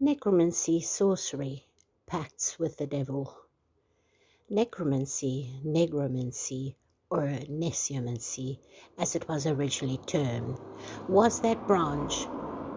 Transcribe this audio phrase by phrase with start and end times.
[0.00, 1.66] Necromancy, sorcery,
[2.06, 3.36] pacts with the devil.
[4.48, 6.74] Necromancy, negromancy,
[7.10, 8.58] or necromancy,
[8.98, 10.58] as it was originally termed,
[11.08, 12.26] was that branch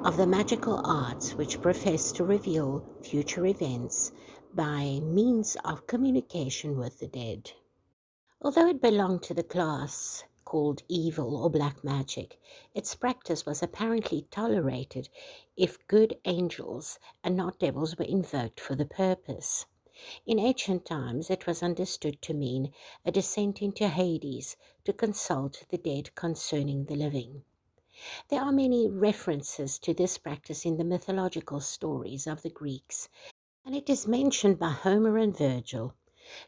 [0.04, 4.12] of the magical arts which professed to reveal future events
[4.54, 7.52] by means of communication with the dead.
[8.42, 12.40] Although it belonged to the class called evil or black magic,
[12.74, 15.10] its practice was apparently tolerated
[15.56, 19.66] if good angels and not devils were invoked for the purpose.
[20.26, 22.74] In ancient times, it was understood to mean
[23.06, 27.44] a descent into Hades to consult the dead concerning the living.
[28.30, 33.10] There are many references to this practice in the mythological stories of the Greeks,
[33.64, 35.94] and it is mentioned by Homer and Virgil.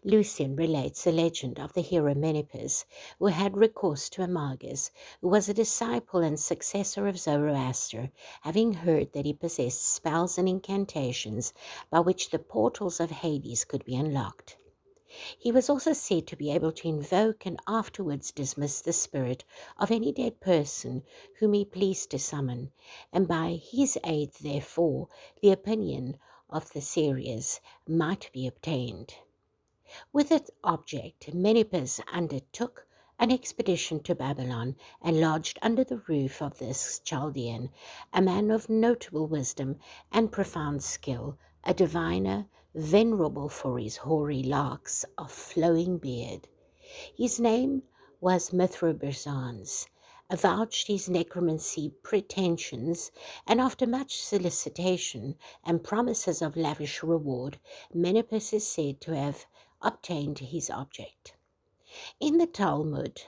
[0.06, 2.86] Lucian relates a legend of the hero Menippus,
[3.20, 8.10] who had recourse to Amagus, who was a disciple and successor of Zoroaster,
[8.44, 11.52] having heard that he possessed spells and incantations
[11.90, 14.56] by which the portals of Hades could be unlocked.
[15.38, 19.44] He was also said to be able to invoke and afterwards dismiss the spirit
[19.78, 21.04] of any dead person
[21.40, 22.72] whom he pleased to summon,
[23.12, 25.10] and by his aid, therefore,
[25.42, 26.18] the opinion
[26.50, 29.16] of the Ceres might be obtained.
[30.12, 32.88] With its object, Menippus undertook
[33.20, 37.70] an expedition to Babylon and lodged under the roof of this Chaldean,
[38.12, 39.78] a man of notable wisdom
[40.12, 46.48] and profound skill, a diviner, venerable for his hoary locks of flowing beard.
[47.16, 47.84] His name
[48.20, 49.86] was Mithrobarzanes,
[50.30, 53.12] avouched his necromancy pretensions,
[53.46, 57.60] and after much solicitation and promises of lavish reward,
[57.94, 59.46] Menippus is said to have
[59.84, 61.36] obtained his object.
[62.20, 63.22] In the Talmud,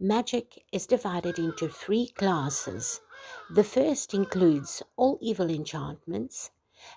[0.00, 3.00] magic is divided into three classes.
[3.50, 6.50] The first includes all evil enchantments,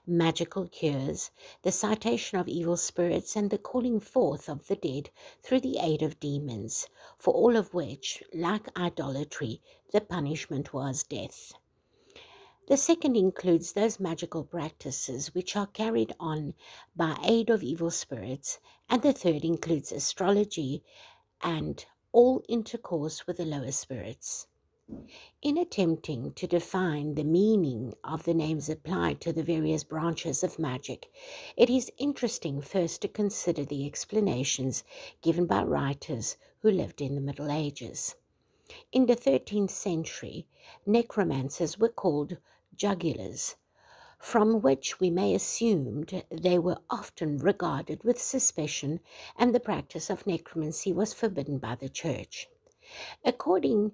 [0.08, 1.30] magical cures,
[1.62, 5.10] the citation of evil spirits, and the calling forth of the dead
[5.42, 6.88] through the aid of demons,
[7.18, 9.62] for all of which, like idolatry,
[9.92, 11.54] the punishment was death.
[12.68, 16.54] The second includes those magical practices which are carried on
[16.96, 18.60] by aid of evil spirits,
[18.90, 20.82] and the third includes astrology
[21.42, 24.48] and all intercourse with the lower spirits.
[25.42, 30.58] In attempting to define the meaning of the names applied to the various branches of
[30.58, 31.12] magic,
[31.58, 34.86] it is interesting first to consider the explanations
[35.22, 38.16] given by writers who lived in the Middle Ages.
[38.92, 40.48] In the 13th century,
[40.86, 42.38] necromancers were called
[42.76, 43.56] jugglers,
[44.18, 49.02] from which we may assume they were often regarded with suspicion
[49.36, 52.48] and the practice of necromancy was forbidden by the church.
[53.26, 53.92] According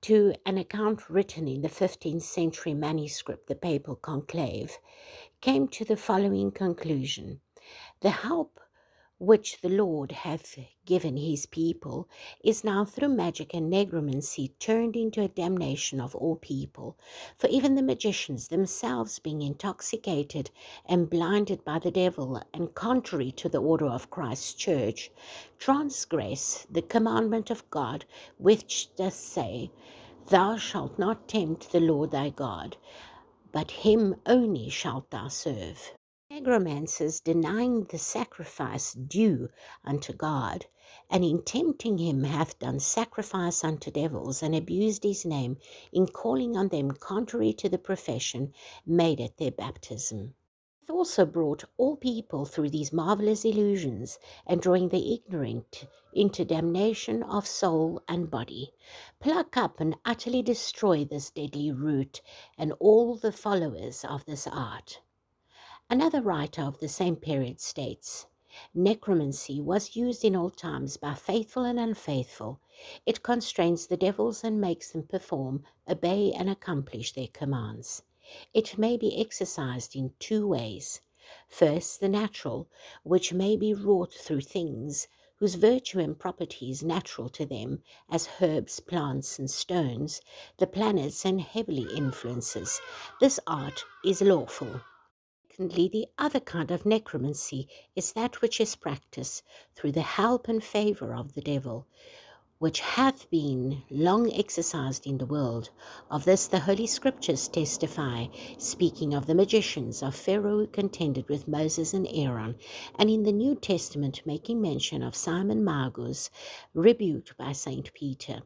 [0.00, 4.78] to an account written in the 15th century manuscript, the Papal Conclave
[5.40, 7.40] came to the following conclusion
[8.00, 8.58] The help
[9.20, 12.08] which the Lord hath given his people
[12.42, 16.96] is now through magic and negromancy turned into a damnation of all people.
[17.36, 20.50] For even the magicians themselves, being intoxicated
[20.86, 25.10] and blinded by the devil, and contrary to the order of Christ's church,
[25.58, 28.06] transgress the commandment of God,
[28.38, 29.70] which doth say,
[30.28, 32.78] Thou shalt not tempt the Lord thy God,
[33.52, 35.92] but him only shalt thou serve
[36.40, 39.50] necromancers denying the sacrifice due
[39.84, 40.64] unto God,
[41.10, 45.58] and in tempting him hath done sacrifice unto devils, and abused his name
[45.92, 48.54] in calling on them contrary to the profession
[48.86, 50.32] made at their baptism.
[50.80, 55.84] Hath also brought all people through these marvelous illusions, and drawing the ignorant
[56.14, 58.72] into damnation of soul and body.
[59.20, 62.22] Pluck up and utterly destroy this deadly root,
[62.56, 65.02] and all the followers of this art.
[65.92, 68.26] Another writer of the same period states
[68.72, 72.60] Necromancy was used in old times by faithful and unfaithful.
[73.04, 78.04] It constrains the devils and makes them perform, obey, and accomplish their commands.
[78.54, 81.00] It may be exercised in two ways.
[81.48, 82.68] First, the natural,
[83.02, 85.08] which may be wrought through things
[85.38, 90.20] whose virtue and property is natural to them, as herbs, plants, and stones,
[90.58, 92.80] the planets, and heavenly influences.
[93.20, 94.82] This art is lawful.
[95.60, 99.42] Secondly, the other kind of necromancy is that which is practised
[99.76, 101.86] through the help and favour of the devil,
[102.60, 105.68] which hath been long exercised in the world.
[106.10, 111.46] Of this the Holy Scriptures testify, speaking of the magicians of Pharaoh who contended with
[111.46, 112.56] Moses and Aaron,
[112.98, 116.30] and in the New Testament making mention of Simon Magus,
[116.72, 118.40] rebuked by Saint Peter.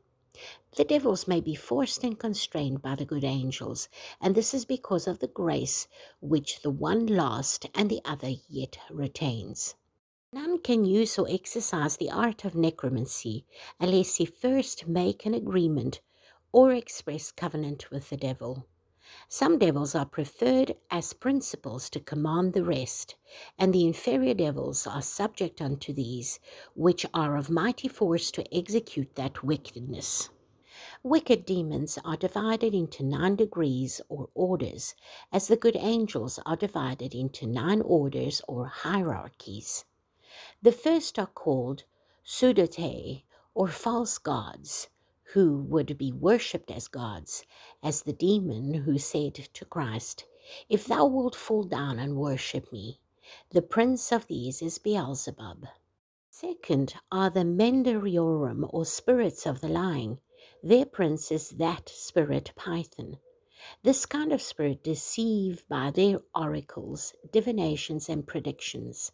[0.77, 3.89] The devils may be forced and constrained by the good angels,
[4.21, 5.87] and this is because of the grace
[6.21, 9.77] which the one lost and the other yet retains.
[10.33, 13.47] None can use or exercise the art of necromancy
[13.79, 16.01] unless he first make an agreement
[16.51, 18.67] or express covenant with the devil.
[19.29, 23.17] Some devils are preferred as principals to command the rest,
[23.59, 26.41] and the inferior devils are subject unto these,
[26.75, 30.31] which are of mighty force to execute that wickedness.
[31.03, 34.95] Wicked demons are divided into nine degrees or orders,
[35.33, 39.85] as the good angels are divided into nine orders or hierarchies.
[40.63, 41.85] The first are called
[42.25, 43.25] Pseudothei,
[43.55, 44.89] or false gods,
[45.35, 47.45] who would be worshipped as gods,
[47.83, 50.25] as the demon who said to Christ,
[50.69, 53.01] If thou wilt fall down and worship me,
[53.51, 55.67] the prince of these is Beelzebub.
[56.31, 60.21] Second are the Mendaciorum, or spirits of the lying.
[60.63, 63.19] Their prince is that spirit Python.
[63.83, 69.11] This kind of spirit deceive by their oracles, divinations, and predictions.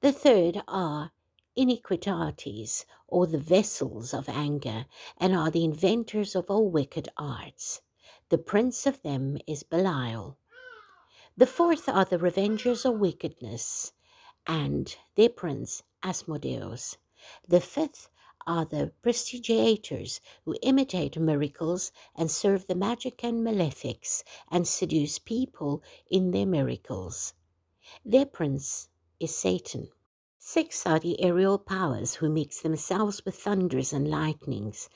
[0.00, 1.12] The third are
[1.56, 4.86] iniquitates, or the vessels of anger,
[5.16, 7.80] and are the inventors of all wicked arts.
[8.28, 10.38] The prince of them is Belial.
[11.36, 13.92] The fourth are the revengers of wickedness,
[14.46, 16.96] and their prince Asmodeus.
[17.46, 18.08] The fifth
[18.46, 25.82] are the prestigiators who imitate miracles and serve the magic and malefics and seduce people
[26.10, 27.34] in their miracles.
[28.04, 28.88] Their prince
[29.18, 29.90] is Satan.
[30.52, 34.88] Six are the aerial powers who mix themselves with thunders and lightnings,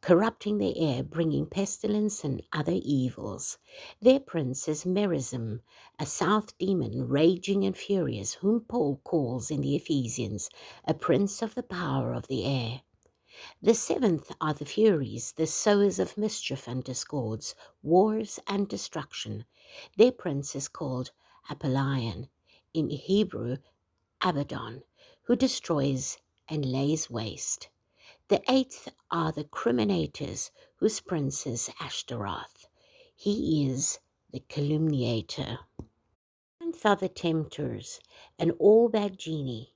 [0.00, 3.58] corrupting the air, bringing pestilence and other evils.
[4.00, 5.60] Their prince is Meririm,
[5.98, 10.48] a south demon, raging and furious, whom Paul calls in the Ephesians
[10.86, 12.80] a prince of the power of the air.
[13.60, 19.44] The seventh are the Furies, the sowers of mischief and discords, wars and destruction.
[19.98, 21.10] Their prince is called
[21.50, 22.28] Apollyon,
[22.72, 23.58] in Hebrew
[24.22, 24.84] Abaddon
[25.22, 27.68] who destroys and lays waste.
[28.28, 32.66] The eighth are the criminators, whose prince is Ashtaroth.
[33.14, 34.00] He is
[34.32, 35.60] the calumniator.
[36.60, 38.00] Ninth are the tempters,
[38.38, 39.74] and all bad genii.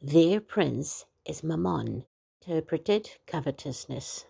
[0.00, 2.06] Their prince is Mammon,
[2.40, 4.24] interpreted covetousness.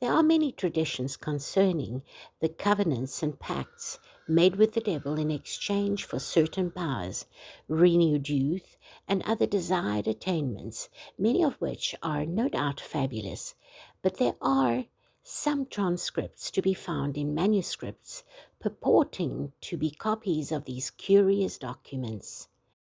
[0.00, 2.02] There are many traditions concerning
[2.40, 3.98] the covenants and pacts
[4.28, 7.26] made with the devil in exchange for certain powers,
[7.68, 8.76] renewed youth,
[9.12, 10.88] and other desired attainments,
[11.18, 13.54] many of which are no doubt fabulous,
[14.00, 14.86] but there are
[15.22, 18.22] some transcripts to be found in manuscripts
[18.58, 22.48] purporting to be copies of these curious documents.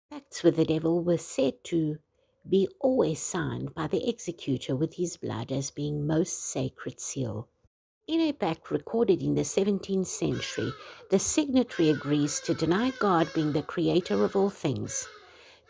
[0.09, 1.99] Pacts with the devil were said to
[2.49, 7.49] be always signed by the executor with his blood as being most sacred seal.
[8.07, 10.71] In a pact recorded in the 17th century,
[11.11, 15.09] the signatory agrees to deny God being the creator of all things,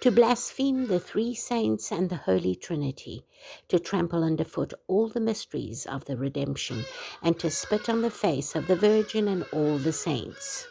[0.04, 3.24] to blaspheme the three saints and the Holy Trinity,
[3.68, 6.84] to trample underfoot all the mysteries of the redemption,
[7.22, 10.66] and to spit on the face of the Virgin and all the saints.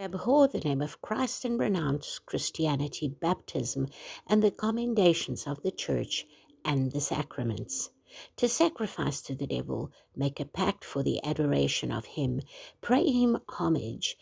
[0.00, 3.86] Abhor the name of Christ and renounce Christianity, baptism,
[4.26, 6.26] and the commendations of the Church
[6.64, 7.90] and the sacraments
[8.36, 12.40] to sacrifice to the devil, make a pact for the adoration of him,
[12.80, 14.16] pray him homage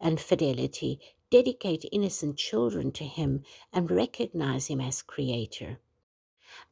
[0.00, 3.42] and fidelity, dedicate innocent children to him,
[3.72, 5.78] and recognize him as creator.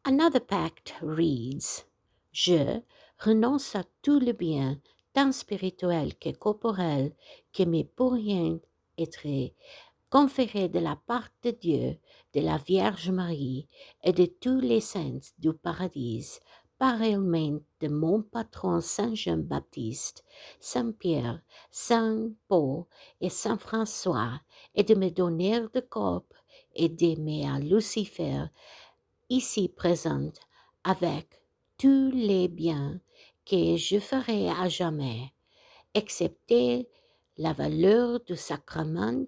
[0.05, 1.85] Another pact reads
[2.33, 2.83] Je
[3.19, 4.81] renonce à tout le bien,
[5.15, 7.13] tant spirituel que corporel,
[7.53, 8.61] qui m'est pour rien
[8.99, 9.53] être
[10.11, 11.99] conféré de la part de Dieu,
[12.35, 13.69] de la Vierge Marie
[14.03, 16.41] et de tous les saints du paradis
[16.79, 20.25] pareillement de mon patron Saint Jean-Baptiste,
[20.61, 22.85] Saint Pierre, Saint Paul
[23.21, 24.41] et Saint François,
[24.77, 26.25] et de me donner de corps
[26.75, 28.45] et d'aimer à Lucifer,
[29.29, 30.39] ici présente,
[30.85, 31.43] avec
[31.79, 33.01] tous les biens
[33.45, 35.33] que je ferai à jamais,
[35.95, 36.89] excepté
[37.39, 39.27] la valeur du sacrement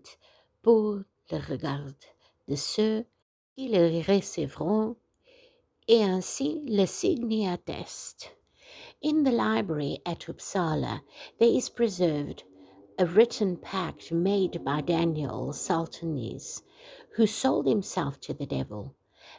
[0.62, 1.00] pour
[1.31, 1.93] le regard
[2.47, 3.05] de ceux
[3.55, 4.97] qui le recevront
[5.88, 8.37] et ainsi le signe atteste.
[9.02, 11.00] In the library at Uppsala
[11.38, 12.45] there is preserved
[13.00, 16.62] a written pact made by Daniel Salthenius,
[17.14, 18.93] who sold himself to the devil.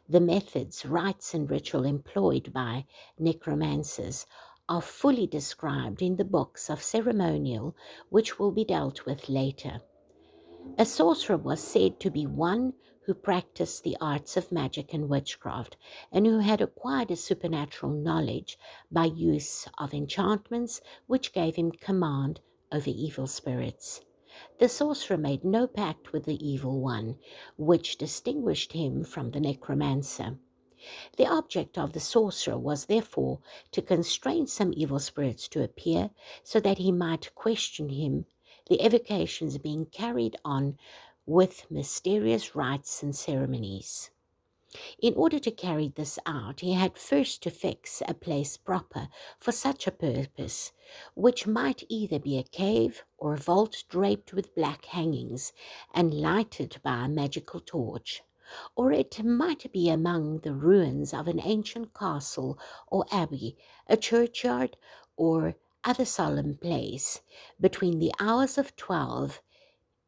[0.07, 2.85] The methods, rites, and ritual employed by
[3.17, 4.25] necromancers
[4.69, 7.75] are fully described in the books of ceremonial,
[8.07, 9.81] which will be dealt with later.
[10.77, 12.71] A sorcerer was said to be one
[13.07, 15.75] who practiced the arts of magic and witchcraft,
[16.13, 18.57] and who had acquired a supernatural knowledge
[18.89, 22.39] by use of enchantments which gave him command
[22.71, 24.01] over evil spirits.
[24.59, 27.17] The sorcerer made no pact with the evil one,
[27.57, 30.37] which distinguished him from the necromancer.
[31.17, 33.39] The object of the sorcerer was therefore
[33.71, 36.11] to constrain some evil spirits to appear,
[36.43, 38.25] so that he might question him,
[38.69, 40.77] the evocations being carried on
[41.25, 44.09] with mysterious rites and ceremonies.
[45.01, 49.09] In order to carry this out, he had first to fix a place proper
[49.39, 50.73] for such a purpose,
[51.15, 55.53] which might either be a cave or a vault draped with black hangings
[55.93, 58.21] and lighted by a magical torch,
[58.75, 63.57] or it might be among the ruins of an ancient castle or abbey,
[63.87, 64.77] a churchyard,
[65.15, 67.21] or other solemn place,
[67.59, 69.41] between the hours of twelve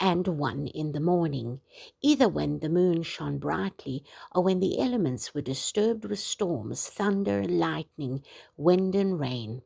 [0.01, 1.61] and one in the morning,
[2.01, 4.03] either when the moon shone brightly
[4.33, 8.23] or when the elements were disturbed with storms, thunder, lightning,
[8.57, 9.61] wind, and rain.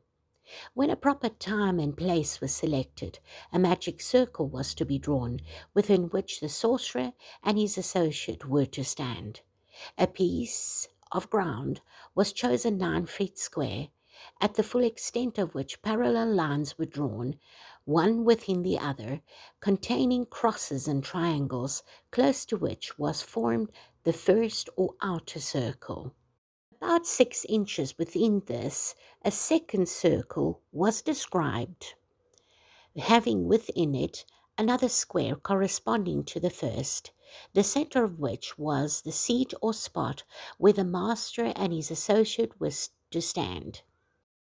[0.74, 3.18] When a proper time and place was selected,
[3.50, 5.40] a magic circle was to be drawn
[5.72, 9.40] within which the sorcerer and his associate were to stand.
[9.96, 11.80] A piece of ground
[12.14, 13.88] was chosen nine feet square,
[14.40, 17.38] at the full extent of which parallel lines were drawn
[17.86, 19.22] one within the other,
[19.60, 23.70] containing crosses and triangles, close to which was formed
[24.02, 26.12] the first or outer circle.
[26.82, 31.94] About six inches within this, a second circle was described,
[32.98, 34.24] having within it
[34.58, 37.12] another square corresponding to the first,
[37.54, 40.24] the center of which was the seat or spot
[40.58, 43.82] where the master and his associate was to stand.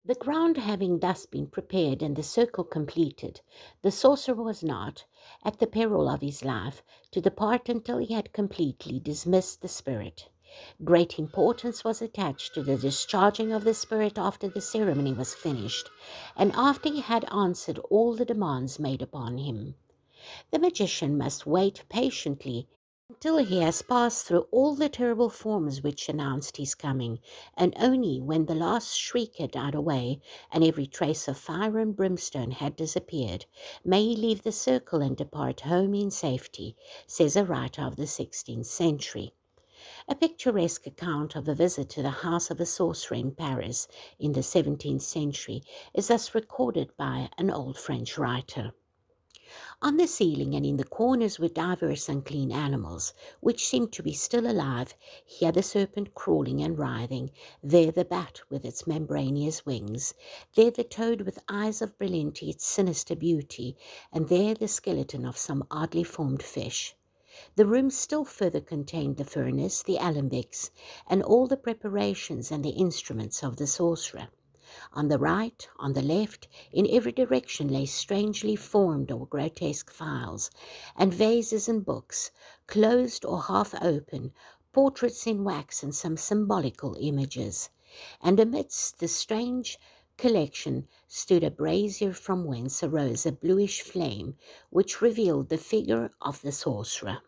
[0.03, 3.43] The ground having thus been prepared and the circle completed,
[3.83, 5.05] the sorcerer was not,
[5.45, 10.31] at the peril of his life, to depart until he had completely dismissed the spirit.
[10.83, 15.91] Great importance was attached to the discharging of the spirit after the ceremony was finished,
[16.35, 19.75] and after he had answered all the demands made upon him.
[20.51, 22.69] The magician must wait patiently
[23.11, 27.19] until he has passed through all the terrible forms which announced his coming,
[27.57, 30.21] and only when the last shriek had died away,
[30.53, 33.47] and every trace of fire and brimstone had disappeared,
[33.85, 38.07] may he leave the circle and depart home in safety, says a writer of the
[38.07, 39.35] sixteenth century.
[40.09, 43.89] A picturesque account of a visit to the house of a sorcerer in Paris
[44.21, 45.63] in the seventeenth century
[45.93, 48.73] is thus recorded by an old French writer.
[49.83, 54.13] On the ceiling and in the corners were divers unclean animals, which seemed to be
[54.13, 57.31] still alive, here the serpent crawling and writhing,
[57.63, 60.15] there the bat with its membranous wings,
[60.55, 63.77] there the toad with eyes of brilliant yet sinister beauty,
[64.13, 66.95] and there the skeleton of some oddly formed fish.
[67.57, 70.71] The room still further contained the furnace, the alembics,
[71.09, 74.29] and all the preparations and the instruments of the sorcerer.
[74.93, 80.51] On the right, on the left, in every direction lay strangely formed or grotesque phials,
[80.97, 82.31] and vases and books,
[82.67, 84.33] closed or half open,
[84.73, 87.71] portraits in wax and some symbolical images.
[88.23, 89.79] And amidst the strange
[90.17, 94.37] collection stood a brazier from whence arose a bluish flame,
[94.69, 97.19] which revealed the figure of the sorcerer.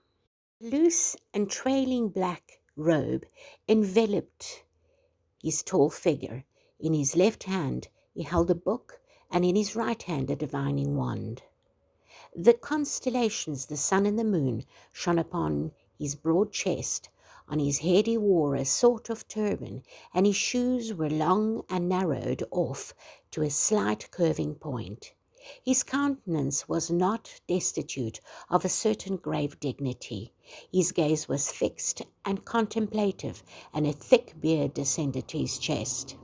[0.60, 3.24] Loose and trailing black robe
[3.66, 4.62] enveloped
[5.42, 6.44] his tall figure
[6.82, 10.96] in his left hand he held a book, and in his right hand a divining
[10.96, 11.40] wand.
[12.34, 17.08] The constellations, the sun and the moon, shone upon his broad chest.
[17.46, 21.88] On his head he wore a sort of turban, and his shoes were long and
[21.88, 22.94] narrowed off
[23.30, 25.14] to a slight curving point.
[25.64, 28.20] His countenance was not destitute
[28.50, 30.32] of a certain grave dignity.
[30.72, 36.16] His gaze was fixed and contemplative, and a thick beard descended to his chest.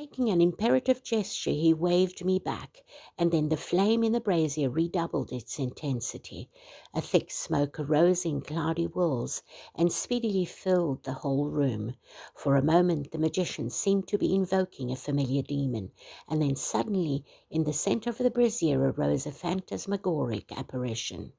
[0.00, 2.86] Making an imperative gesture, he waved me back,
[3.18, 6.48] and then the flame in the brazier redoubled its intensity.
[6.94, 9.42] A thick smoke arose in cloudy whirls
[9.74, 11.96] and speedily filled the whole room.
[12.34, 15.92] For a moment the magician seemed to be invoking a familiar demon,
[16.26, 21.34] and then suddenly in the centre of the brazier arose a phantasmagoric apparition.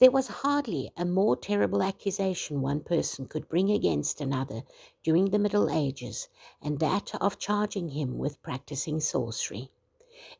[0.00, 4.62] There was hardly a more terrible accusation one person could bring against another
[5.02, 6.28] during the Middle Ages,
[6.62, 9.70] and that of charging him with practicing sorcery.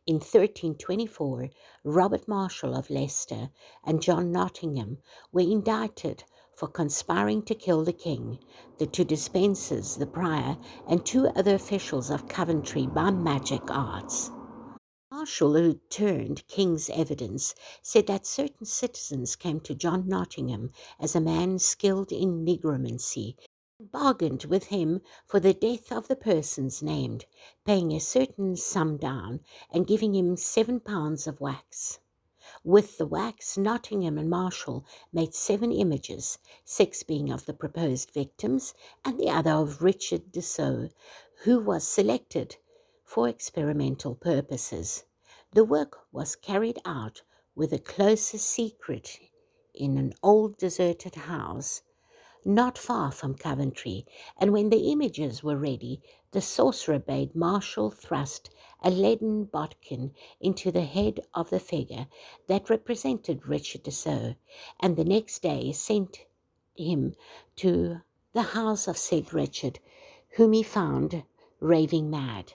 [0.07, 1.51] In 1324,
[1.85, 3.51] Robert Marshall of Leicester
[3.85, 4.97] and John Nottingham
[5.31, 6.25] were indicted
[6.57, 8.39] for conspiring to kill the king,
[8.79, 10.57] the two Despensers, the prior,
[10.89, 14.31] and two other officials of Coventry by magic arts.
[15.21, 21.21] Marshal who turned king's evidence said that certain citizens came to John Nottingham as a
[21.21, 23.37] man skilled in negromancy,
[23.79, 27.27] and bargained with him for the death of the persons named,
[27.67, 31.99] paying a certain sum down and giving him seven pounds of wax.
[32.65, 38.73] With the wax, Nottingham and Marshall made seven images, six being of the proposed victims
[39.05, 40.89] and the other of Richard de Desseaux,
[41.43, 42.57] who was selected
[43.05, 45.05] for experimental purposes.
[45.53, 47.23] The work was carried out
[47.57, 49.19] with a closer secret
[49.75, 51.83] in an old deserted house
[52.45, 54.07] not far from Coventry,
[54.39, 58.49] and when the images were ready, the sorcerer bade Marshall thrust
[58.81, 62.07] a leaden bodkin into the head of the figure
[62.47, 64.37] that represented Richard de Desseaux,
[64.79, 66.27] and the next day sent
[66.77, 67.15] him
[67.57, 68.01] to
[68.33, 69.81] the house of said Richard,
[70.37, 71.25] whom he found
[71.59, 72.55] raving mad.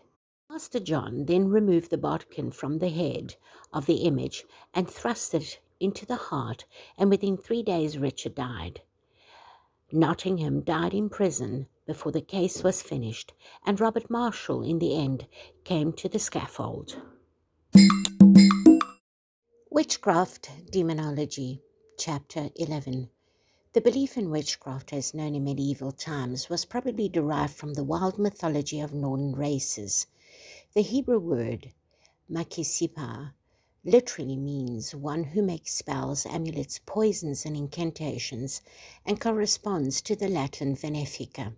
[0.56, 3.36] Master John then removed the bodkin from the head
[3.74, 6.64] of the image and thrust it into the heart,
[6.98, 8.82] and within three days Richard died.
[9.92, 13.34] Nottingham died in prison before the case was finished,
[13.66, 15.28] and Robert Marshall, in the end,
[15.66, 17.02] came to the scaffold.
[19.70, 21.64] Witchcraft Demonology,
[21.98, 23.10] Chapter 11
[23.74, 28.18] The belief in witchcraft as known in medieval times was probably derived from the wild
[28.18, 30.08] mythology of northern races.
[30.75, 31.72] The Hebrew word
[32.29, 33.32] makisipa
[33.86, 38.62] literally means one who makes spells, amulets, poisons, and incantations,
[39.05, 41.55] and corresponds to the Latin venefica.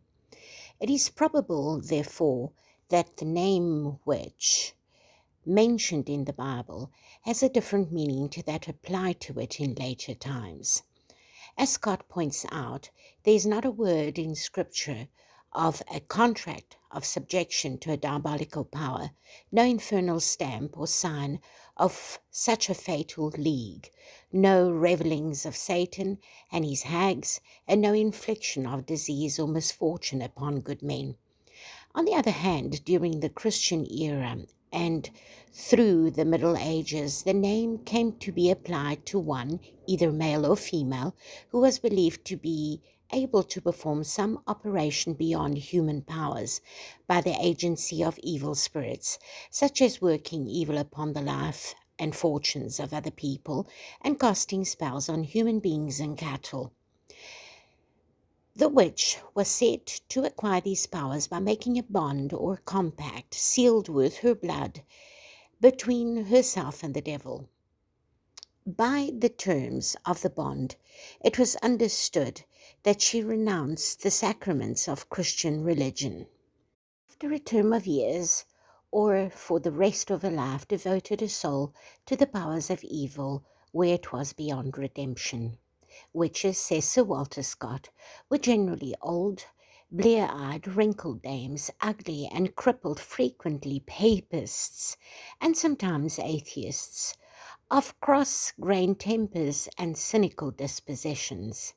[0.79, 2.51] It is probable, therefore,
[2.89, 4.75] that the name witch,
[5.43, 6.91] mentioned in the Bible,
[7.24, 10.83] has a different meaning to that applied to it in later times.
[11.57, 12.91] As Scott points out,
[13.24, 15.07] there is not a word in Scripture
[15.53, 19.12] of a contract of subjection to a diabolical power,
[19.51, 21.39] no infernal stamp or sign
[21.75, 23.91] of such a fatal league,
[24.32, 26.17] no revellings of Satan
[26.51, 31.15] and his hags, and no infliction of disease or misfortune upon good men.
[31.94, 34.38] On the other hand, during the Christian era
[34.72, 35.10] and
[35.51, 40.56] through the Middle Ages, the name came to be applied to one, either male or
[40.56, 41.15] female,
[41.50, 46.62] who was believed to be able to perform some operation beyond human powers
[47.08, 49.17] by the agency of evil spirits,
[49.50, 53.67] such as working evil upon the life and fortunes of other people
[54.02, 56.72] and casting spells on human beings and cattle.
[58.56, 63.88] The witch was said to acquire these powers by making a bond or compact sealed
[63.88, 64.82] with her blood
[65.62, 67.50] between herself and the devil.
[68.65, 70.76] By the terms of the bond,
[71.24, 72.43] it was understood
[72.84, 76.28] that she renounced the sacraments of Christian religion.
[77.10, 78.46] After a term of years,
[78.92, 81.74] or for the rest of her life, devoted her soul
[82.06, 85.58] to the powers of evil where it was beyond redemption.
[86.13, 87.90] Witches, says Sir Walter Scott,
[88.30, 89.46] were generally old,
[89.92, 94.98] blear eyed, wrinkled dames, ugly and crippled, frequently papists,
[95.42, 97.16] and sometimes atheists,
[97.72, 101.74] of cross grained tempers and cynical dispositions.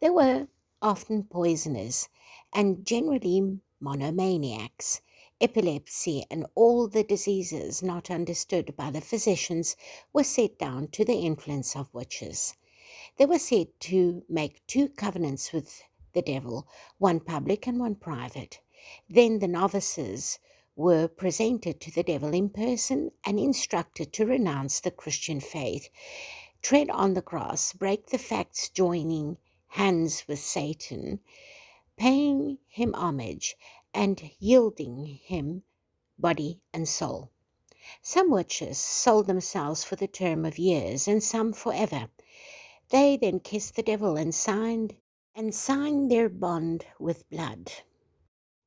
[0.00, 0.48] They were
[0.82, 2.08] often poisoners
[2.52, 5.00] and generally monomaniacs.
[5.40, 9.76] Epilepsy and all the diseases not understood by the physicians
[10.12, 12.54] were set down to the influence of witches.
[13.16, 18.60] They were said to make two covenants with the devil, one public and one private.
[19.08, 20.38] Then the novices
[20.76, 25.88] were presented to the devil in person and instructed to renounce the Christian faith,
[26.60, 29.38] tread on the grass, break the facts joining
[29.74, 31.18] hands with Satan,
[31.96, 33.56] paying him homage
[33.92, 35.64] and yielding him
[36.16, 37.32] body and soul.
[38.00, 42.08] Some witches sold themselves for the term of years, and some forever.
[42.90, 44.94] They then kissed the devil and signed
[45.34, 47.72] and signed their bond with blood.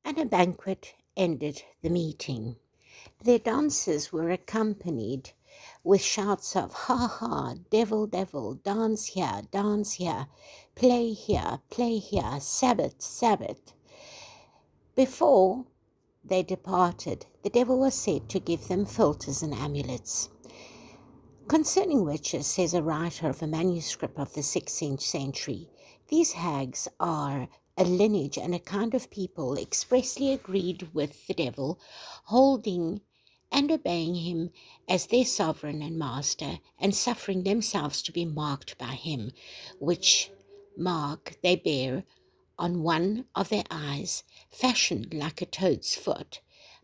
[0.04, 2.56] And a banquet ended the meeting.
[3.24, 5.32] Their dances were accompanied
[5.84, 10.26] with shouts of ha ha, devil, devil, dance here, dance here,
[10.74, 13.72] play here, play here, Sabbath, Sabbath.
[14.94, 15.64] Before
[16.24, 20.28] they departed, the devil was said to give them philters and amulets.
[21.48, 25.70] Concerning witches, says a writer of a manuscript of the 16th century,
[26.08, 31.78] these hags are a lineage and a kind of people expressly agreed with the devil,
[32.24, 33.00] holding
[33.50, 34.50] and obeying him
[34.88, 39.32] as their sovereign and master, and suffering themselves to be marked by him,
[39.78, 40.30] which
[40.76, 42.04] mark they bear
[42.58, 46.40] on one of their eyes, fashioned like a toad's foot,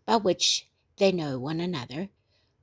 [0.06, 2.08] by which they know one another,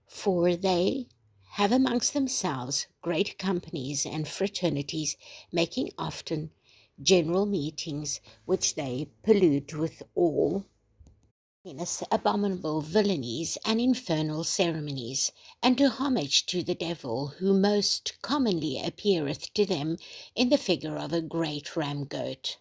[0.07, 1.07] for they
[1.51, 5.17] have amongst themselves great companies and fraternities,
[5.51, 6.51] making often
[7.01, 10.65] general meetings which they pollute with all
[12.11, 19.53] abominable villainies and infernal ceremonies, and do homage to the devil, who most commonly appeareth
[19.53, 19.97] to them
[20.35, 22.57] in the figure of a great ram goat.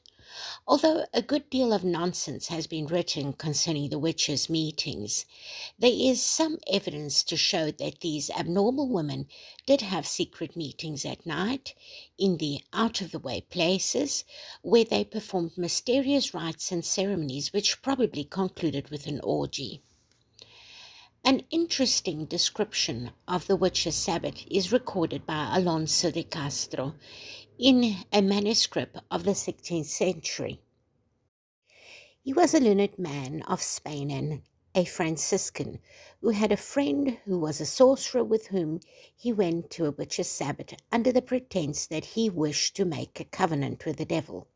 [0.67, 5.25] Although a good deal of nonsense has been written concerning the witches' meetings,
[5.79, 9.27] there is some evidence to show that these abnormal women
[9.67, 11.75] did have secret meetings at night
[12.17, 14.25] in the out of the way places
[14.63, 19.83] where they performed mysterious rites and ceremonies which probably concluded with an orgy.
[21.23, 26.95] An interesting description of the witches' sabbat is recorded by Alonso de Castro
[27.63, 30.63] in a manuscript of the 16th century.
[32.23, 34.41] He was a learned man of Spain and
[34.75, 35.79] a Franciscan
[36.23, 38.81] who had a friend who was a sorcerer with whom
[39.15, 43.25] he went to a witch's sabbat under the pretence that he wished to make a
[43.25, 44.49] covenant with the devil.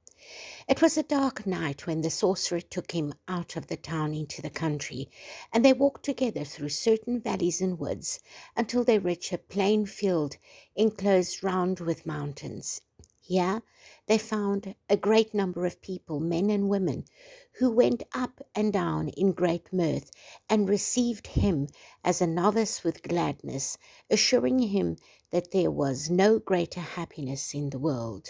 [0.67, 4.41] It was a dark night when the sorcerer took him out of the town into
[4.41, 5.11] the country,
[5.53, 8.21] and they walked together through certain valleys and woods
[8.57, 10.39] until they reached a plain field
[10.75, 12.81] enclosed round with mountains.
[13.27, 13.63] Here
[14.07, 17.07] they found a great number of people, men and women,
[17.53, 20.11] who went up and down in great mirth
[20.47, 21.69] and received him
[22.05, 23.79] as a novice with gladness,
[24.11, 24.97] assuring him
[25.31, 28.29] that there was no greater happiness in the world.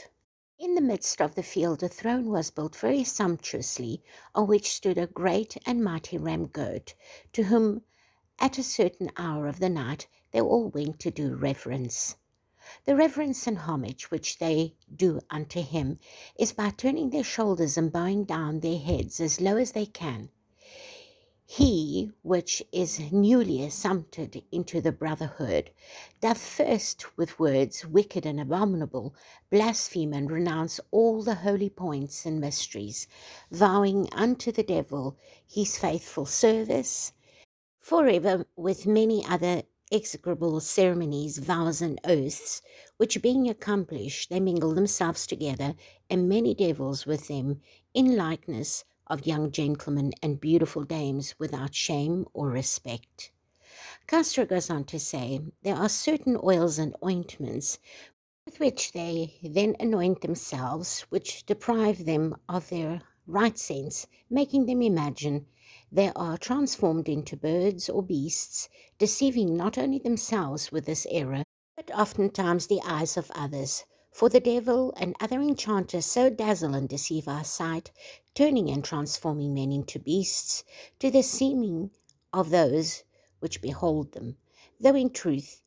[0.60, 4.00] In the midst of the field a throne was built very sumptuously,
[4.32, 6.94] on which stood a great and mighty ram goat,
[7.32, 7.82] to whom
[8.38, 12.14] at a certain hour of the night they all went to do reverence.
[12.84, 15.98] The reverence and homage which they do unto him
[16.38, 20.30] is by turning their shoulders and bowing down their heads as low as they can.
[21.46, 25.70] He which is newly assumpted into the brotherhood
[26.20, 29.14] doth first with words wicked and abominable
[29.50, 33.06] blaspheme and renounce all the holy points and mysteries,
[33.50, 37.12] vowing unto the devil his faithful service
[37.78, 39.62] forever with many other
[39.94, 42.60] execrable ceremonies, vows, and oaths,
[42.96, 45.74] which being accomplished, they mingle themselves together,
[46.10, 47.60] and many devils with them,
[47.94, 53.30] in likeness of young gentlemen and beautiful dames without shame or respect.
[54.08, 57.78] Castro goes on to say there are certain oils and ointments
[58.46, 64.82] with which they then anoint themselves, which deprive them of their right sense, making them
[64.82, 65.46] imagine
[65.94, 71.44] they are transformed into birds or beasts, deceiving not only themselves with this error,
[71.76, 73.84] but oftentimes the eyes of others.
[74.10, 77.92] For the devil and other enchanters so dazzle and deceive our sight,
[78.34, 80.64] turning and transforming men into beasts,
[80.98, 81.92] to the seeming
[82.32, 83.04] of those
[83.38, 84.36] which behold them,
[84.80, 85.62] though in truth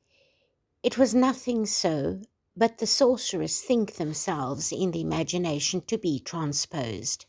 [0.83, 2.21] it was nothing so,
[2.55, 7.25] but the sorcerers think themselves in the imagination to be transposed.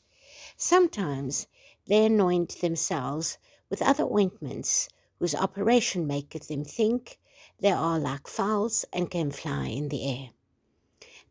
[0.56, 1.46] Sometimes
[1.88, 3.38] they anoint themselves
[3.70, 7.18] with other ointments, whose operation maketh them think
[7.60, 10.30] they are like fowls and can fly in the air.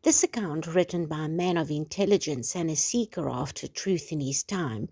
[0.02, 4.42] This account, written by a man of intelligence and a seeker after truth in his
[4.42, 4.88] time,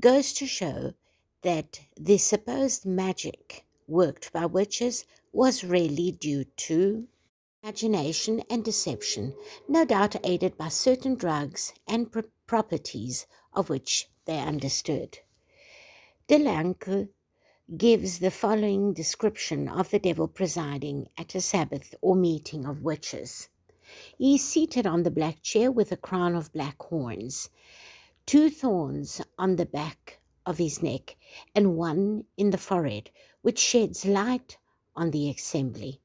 [0.00, 0.94] goes to show
[1.42, 7.06] that the supposed magic worked by witches was really due to
[7.62, 9.34] imagination and deception,
[9.68, 12.12] no doubt aided by certain drugs and
[12.46, 15.18] properties of which they understood.
[16.28, 17.08] De Lancre
[17.76, 23.48] gives the following description of the devil presiding at a Sabbath or meeting of witches.
[24.18, 27.50] He is seated on the black chair with a crown of black horns,
[28.26, 31.16] two thorns on the back of his neck,
[31.54, 33.10] and one in the forehead,
[33.42, 34.58] which sheds light
[34.94, 36.00] on the assembly.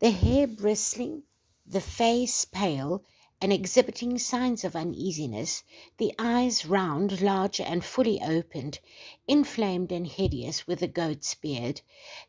[0.00, 1.22] The hair bristling,
[1.66, 3.04] the face pale,
[3.40, 5.62] and exhibiting signs of uneasiness,
[5.98, 8.80] the eyes round, large, and fully opened,
[9.28, 11.82] inflamed and hideous with a goat's beard,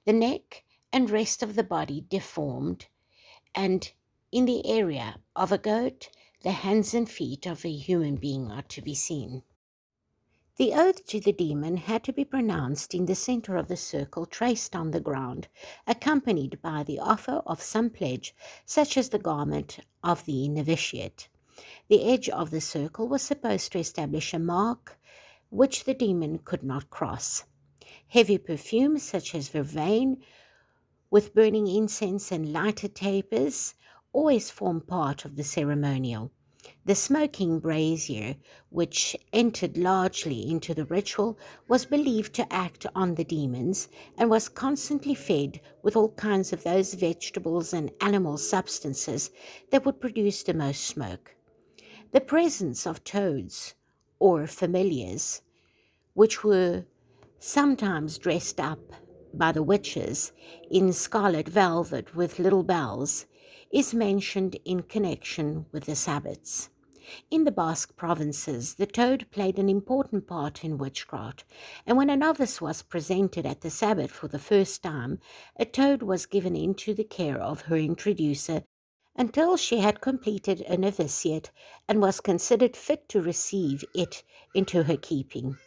[0.05, 2.87] the neck and rest of the body deformed,
[3.55, 3.93] and
[4.31, 6.09] in the area of a goat,
[6.43, 9.43] the hands and feet of a human being are to be seen.
[10.57, 14.25] The oath to the demon had to be pronounced in the center of the circle
[14.25, 15.47] traced on the ground,
[15.85, 21.27] accompanied by the offer of some pledge, such as the garment of the novitiate.
[21.89, 24.97] The edge of the circle was supposed to establish a mark
[25.49, 27.43] which the demon could not cross.
[28.07, 30.17] Heavy perfumes, such as vervain,
[31.09, 33.73] with burning incense and lighted tapers,
[34.13, 36.31] always formed part of the ceremonial.
[36.85, 38.35] The smoking brazier,
[38.69, 44.49] which entered largely into the ritual, was believed to act on the demons and was
[44.49, 49.31] constantly fed with all kinds of those vegetables and animal substances
[49.69, 51.35] that would produce the most smoke.
[52.11, 53.73] The presence of toads
[54.19, 55.41] or familiars,
[56.13, 56.85] which were
[57.39, 58.79] sometimes dressed up
[59.33, 60.31] by the witches
[60.71, 63.25] in scarlet velvet with little bells,
[63.71, 66.69] is mentioned in connection with the Sabbats.
[67.31, 71.45] In the Basque provinces, the toad played an important part in witchcraft,
[71.85, 75.19] and when a novice was presented at the Sabbat for the first time,
[75.57, 78.63] a toad was given into the care of her introducer
[79.15, 81.49] until she had completed a novitiate
[81.87, 85.57] and was considered fit to receive it into her keeping.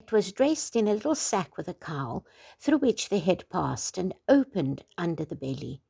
[0.00, 2.26] It was dressed in a little sack with a cowl,
[2.58, 5.80] through which the head passed and opened under the belly,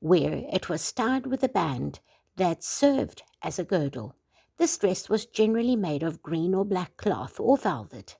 [0.00, 2.00] where it was tied with a band
[2.36, 4.14] that served as a girdle.
[4.58, 8.16] This dress was generally made of green or black cloth or velvet.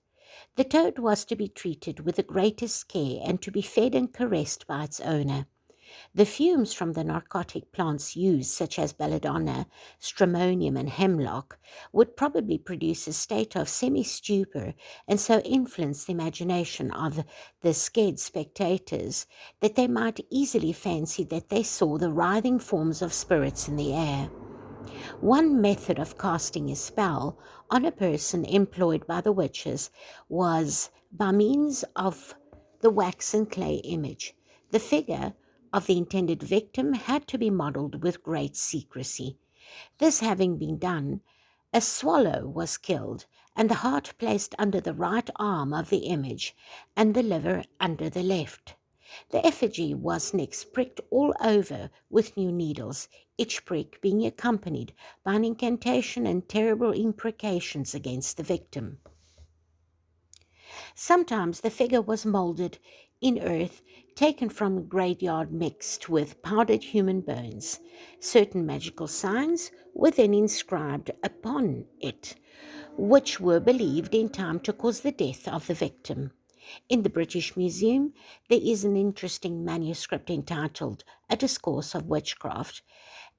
[0.56, 4.12] The toad was to be treated with the greatest care and to be fed and
[4.12, 5.46] caressed by its owner.
[6.14, 9.66] The fumes from the narcotic plants used, such as belladonna,
[10.00, 11.58] stramonium, and hemlock,
[11.92, 14.74] would probably produce a state of semi stupor
[15.06, 17.24] and so influence the imagination of
[17.60, 19.26] the scared spectators
[19.60, 23.92] that they might easily fancy that they saw the writhing forms of spirits in the
[23.92, 24.30] air.
[25.20, 27.38] One method of casting a spell
[27.70, 29.90] on a person employed by the witches
[30.28, 32.34] was by means of
[32.80, 34.34] the wax and clay image.
[34.70, 35.34] The figure
[35.76, 39.36] of the intended victim had to be modelled with great secrecy.
[39.98, 41.20] This having been done,
[41.70, 46.56] a swallow was killed, and the heart placed under the right arm of the image,
[46.96, 48.74] and the liver under the left.
[49.28, 55.34] The effigy was next pricked all over with new needles, each prick being accompanied by
[55.34, 59.00] an incantation and terrible imprecations against the victim.
[60.94, 62.78] Sometimes the figure was moulded
[63.20, 63.82] in earth
[64.14, 67.80] taken from a graveyard mixed with powdered human bones.
[68.20, 72.34] Certain magical signs were then inscribed upon it,
[72.96, 76.32] which were believed in time to cause the death of the victim.
[76.88, 78.12] In the British Museum,
[78.48, 82.82] there is an interesting manuscript entitled A Discourse of Witchcraft,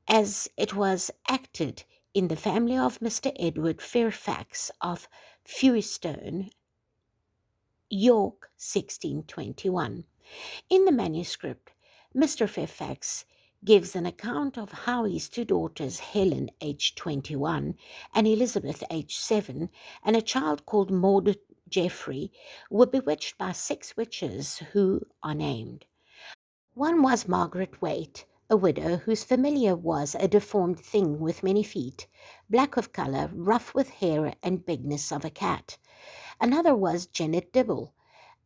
[0.07, 3.31] as it was acted in the family of Mr.
[3.37, 5.09] Edward Fairfax of
[5.45, 6.51] Fewston,
[7.89, 10.03] York, 1621.
[10.69, 11.71] In the manuscript,
[12.15, 12.49] Mr.
[12.49, 13.23] Fairfax
[13.63, 17.75] gives an account of how his two daughters, Helen, aged 21,
[18.13, 19.69] and Elizabeth, aged 7,
[20.03, 21.37] and a child called Maud
[21.69, 22.31] Geoffrey
[22.69, 25.85] were bewitched by six witches who are named.
[26.73, 32.07] One was Margaret Waite, a widow whose familiar was a deformed thing with many feet,
[32.49, 35.77] black of colour, rough with hair, and bigness of a cat.
[36.39, 37.93] Another was Janet Dibble,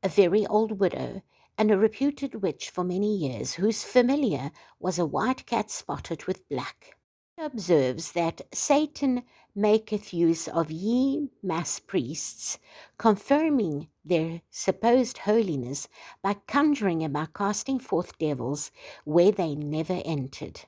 [0.02, 1.22] a very old widow,
[1.58, 6.48] and a reputed witch for many years, whose familiar was a white cat spotted with
[6.48, 6.96] black.
[7.36, 9.24] He observes that Satan
[9.54, 12.60] maketh use of ye mass priests,
[12.98, 15.90] confirming their supposed holiness
[16.22, 18.72] by conjuring and by casting forth devils
[19.04, 20.62] where they never entered.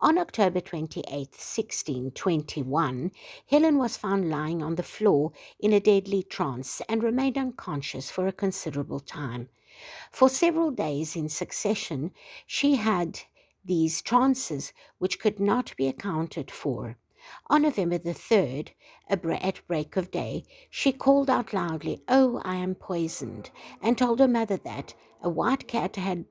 [0.00, 3.12] On October 28, 1621,
[3.48, 8.26] Helen was found lying on the floor in a deadly trance and remained unconscious for
[8.26, 9.48] a considerable time.
[10.10, 12.12] For several days in succession,
[12.46, 13.20] she had
[13.64, 16.96] these trances which could not be accounted for.
[17.48, 18.68] On November the 3rd,
[19.08, 23.50] at break of day, she called out loudly, Oh, I am poisoned,
[23.82, 26.26] and told her mother that a white cat had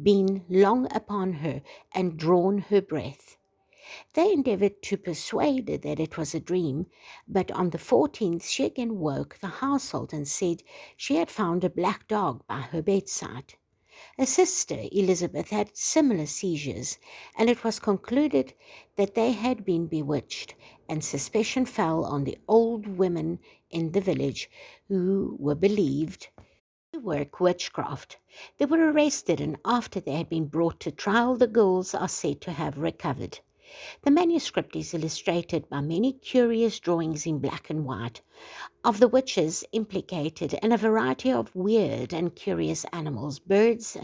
[0.00, 3.36] been long upon her and drawn her breath.
[4.14, 6.86] They endeavoured to persuade her that it was a dream,
[7.26, 10.62] but on the 14th she again woke the household and said
[10.96, 13.54] she had found a black dog by her bedside.
[14.18, 16.98] A sister, Elizabeth, had similar seizures,
[17.36, 18.54] and it was concluded
[18.96, 20.54] that they had been bewitched,
[20.88, 23.38] and suspicion fell on the old women
[23.70, 24.50] in the village
[24.88, 26.28] who were believed
[27.02, 28.18] work witchcraft.
[28.58, 32.40] They were arrested, and after they had been brought to trial, the girls are said
[32.42, 33.40] to have recovered.
[34.02, 38.20] The manuscript is illustrated by many curious drawings in black and white
[38.84, 43.96] of the witches implicated and a variety of weird and curious animals, birds,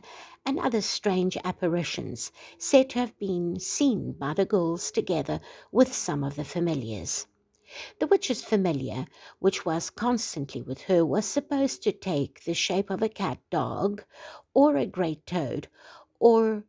[0.47, 5.39] and other strange apparitions said to have been seen by the girls together
[5.71, 7.27] with some of the familiars.
[7.99, 9.07] The witch's familiar,
[9.41, 14.05] which was constantly with her, was supposed to take the shape of a cat dog
[14.55, 15.69] or a great toad,
[16.19, 16.65] or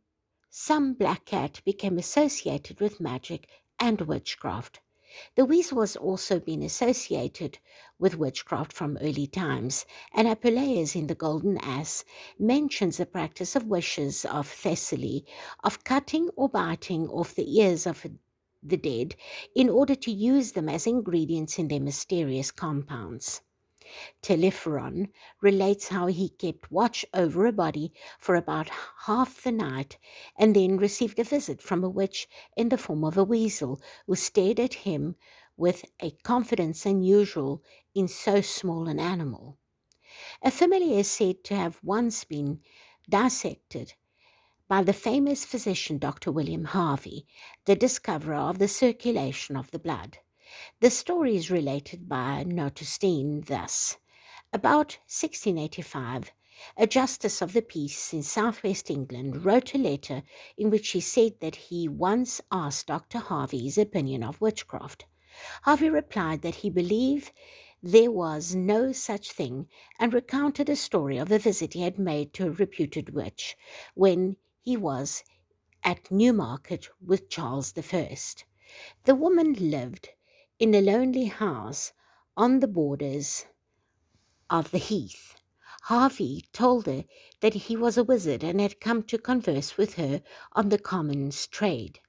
[0.50, 4.80] some black cat became associated with magic and witchcraft.
[5.34, 7.58] The weasel has also been associated
[7.98, 12.04] with witchcraft from early times, and Apuleius in the Golden Ass
[12.38, 15.24] mentions the practice of wishes of Thessaly
[15.64, 18.06] of cutting or biting off the ears of
[18.62, 19.16] the dead
[19.54, 23.42] in order to use them as ingredients in their mysterious compounds.
[24.22, 25.08] Thelyphron
[25.40, 28.70] relates how he kept watch over a body for about
[29.06, 29.98] half the night
[30.36, 34.14] and then received a visit from a witch in the form of a weasel who
[34.14, 35.16] stared at him
[35.56, 39.58] with a confidence unusual in so small an animal.
[40.42, 42.60] A familiar is said to have once been
[43.08, 43.94] dissected
[44.70, 46.30] by the famous physician Dr.
[46.30, 47.26] William Harvey,
[47.64, 50.18] the discoverer of the circulation of the blood.
[50.78, 53.96] The story is related by Notestein thus.
[54.52, 56.30] About 1685,
[56.76, 60.22] a justice of the peace in southwest England wrote a letter
[60.56, 63.18] in which he said that he once asked Dr.
[63.18, 65.04] Harvey's opinion of witchcraft.
[65.62, 67.32] Harvey replied that he believed
[67.82, 69.66] there was no such thing
[69.98, 73.56] and recounted a story of a visit he had made to a reputed witch
[73.94, 75.24] when he was
[75.82, 78.18] at Newmarket with Charles I.
[79.04, 80.10] The woman lived
[80.58, 81.92] in a lonely house
[82.36, 83.46] on the borders
[84.50, 85.36] of the heath.
[85.84, 87.04] Harvey told her
[87.40, 91.46] that he was a wizard and had come to converse with her on the common's
[91.46, 92.00] trade.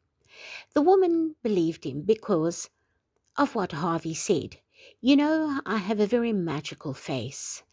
[0.74, 2.70] The woman believed him because
[3.38, 4.60] of what Harvey said.
[5.00, 7.64] You know, I have a very magical face.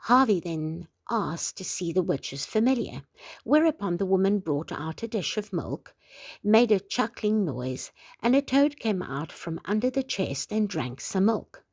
[0.00, 3.02] Harvey then asked to see the witch's familiar,
[3.44, 5.94] whereupon the woman brought out a dish of milk,
[6.42, 7.90] made a chuckling noise,
[8.22, 11.64] and a toad came out from under the chest and drank some milk.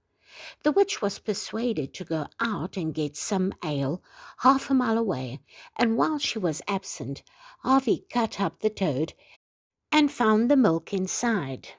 [0.63, 4.03] The witch was persuaded to go out and get some ale
[4.39, 5.39] half a mile away,
[5.77, 7.23] and while she was absent,
[7.59, 9.13] Harvey cut up the toad
[9.91, 11.69] and found the milk inside.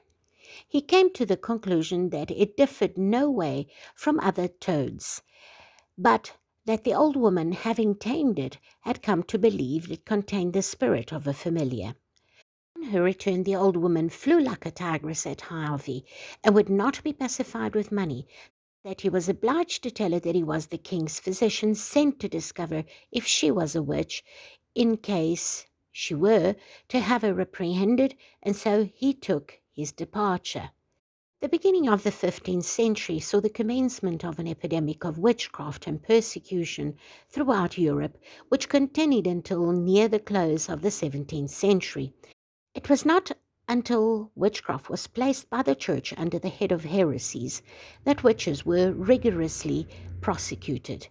[0.67, 5.21] He came to the conclusion that it differed no way from other toads,
[5.97, 6.33] but
[6.67, 11.13] that the old woman, having tamed it, had come to believe it contained the spirit
[11.13, 11.95] of a familiar.
[12.75, 16.05] On her return, the old woman flew like a tigress at Harvey,
[16.43, 18.27] and would not be pacified with money,
[18.83, 22.27] that he was obliged to tell her that he was the king's physician sent to
[22.27, 24.23] discover if she was a witch,
[24.75, 26.55] in case she were,
[26.89, 30.71] to have her reprehended, and so he took his departure.
[31.39, 36.01] The beginning of the 15th century saw the commencement of an epidemic of witchcraft and
[36.01, 36.97] persecution
[37.29, 38.17] throughout Europe,
[38.49, 42.11] which continued until near the close of the 17th century.
[42.73, 43.33] It was not
[43.67, 47.61] until witchcraft was placed by the Church under the head of heresies
[48.03, 49.87] that witches were rigorously
[50.21, 51.07] prosecuted.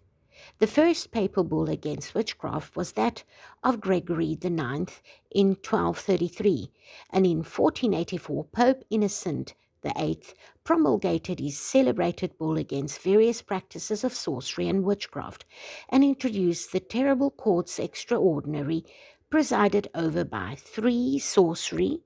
[0.58, 3.22] The first papal bull against witchcraft was that
[3.62, 6.72] of Gregory IX in 1233,
[7.10, 10.22] and in 1484 Pope Innocent VIII
[10.64, 15.44] promulgated his celebrated bull against various practices of sorcery and witchcraft,
[15.88, 18.84] and introduced the terrible courts extraordinary,
[19.28, 22.00] presided over by three sorcery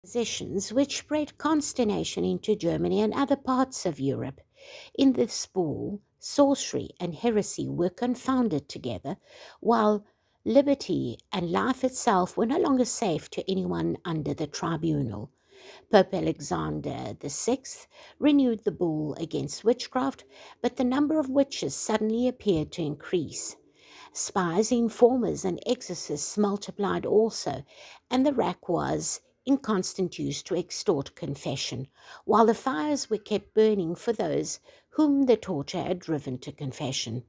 [0.00, 4.40] physicians, which spread consternation into Germany and other parts of Europe.
[4.94, 9.16] In this bull, sorcery and heresy were confounded together,
[9.60, 10.04] while
[10.44, 15.30] liberty and life itself were no longer safe to anyone under the tribunal.
[15.90, 17.62] Pope Alexander VI
[18.18, 20.24] renewed the bull against witchcraft,
[20.60, 23.56] but the number of witches suddenly appeared to increase.
[24.12, 27.64] Spies, informers, and exorcists multiplied also,
[28.10, 31.88] and the rack was in constant use to extort confession,
[32.24, 37.24] while the fires were kept burning for those whom the torture had driven to confession.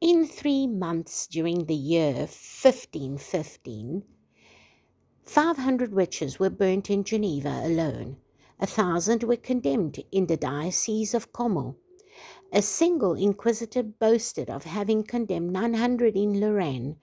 [0.00, 4.04] In three months during the year 1515,
[5.30, 8.16] 500 witches were burnt in Geneva alone.
[8.58, 11.76] A thousand were condemned in the diocese of Como.
[12.52, 16.96] A single inquisitor boasted of having condemned 900 in Lorraine,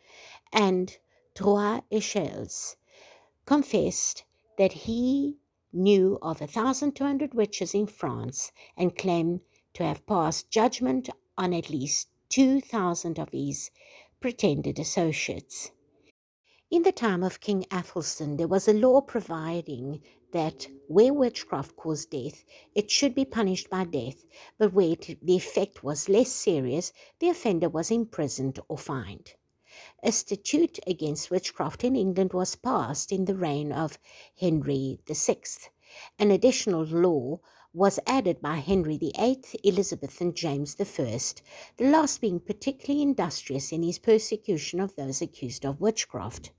[0.51, 0.97] and
[1.35, 2.75] Trois Echelles
[3.45, 4.25] confessed
[4.57, 5.37] that he
[5.71, 9.39] knew of 1,200 witches in France and claimed
[9.73, 13.71] to have passed judgment on at least 2,000 of his
[14.19, 15.71] pretended associates.
[16.69, 20.01] In the time of King Athelstan, there was a law providing
[20.34, 22.43] that where witchcraft caused death,
[22.76, 24.26] it should be punished by death,
[24.57, 29.36] but where it, the effect was less serious, the offender was imprisoned or fined.
[30.03, 33.97] A statute against witchcraft in England was passed in the reign of
[34.38, 35.38] Henry VI.
[36.20, 37.39] An additional law
[37.74, 43.84] was added by Henry VIII, Elizabeth, and James I, the last being particularly industrious in
[43.84, 46.51] his persecution of those accused of witchcraft.